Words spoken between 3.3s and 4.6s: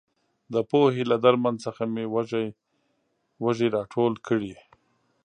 وږي راټول کړي.